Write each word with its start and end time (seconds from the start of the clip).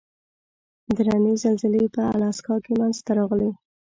درنې 0.97 1.33
زلزلې 1.43 1.83
په 1.95 2.01
الاسکا 2.15 2.55
کې 2.65 2.73
منځته 2.79 3.11
راغلې. 3.19 3.51